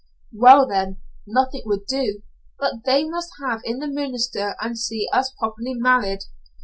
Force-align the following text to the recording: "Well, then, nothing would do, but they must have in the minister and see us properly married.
"Well, 0.33 0.67
then, 0.67 0.97
nothing 1.27 1.61
would 1.67 1.85
do, 1.85 2.23
but 2.57 2.85
they 2.85 3.07
must 3.07 3.33
have 3.39 3.61
in 3.63 3.77
the 3.77 3.87
minister 3.87 4.55
and 4.59 4.75
see 4.75 5.07
us 5.13 5.31
properly 5.37 5.75
married. 5.75 6.23